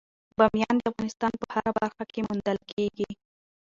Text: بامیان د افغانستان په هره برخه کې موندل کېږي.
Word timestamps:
بامیان 0.37 0.75
د 0.79 0.83
افغانستان 0.91 1.31
په 1.41 1.45
هره 1.53 1.71
برخه 1.77 2.03
کې 2.11 2.19
موندل 2.27 2.59
کېږي. 2.71 3.09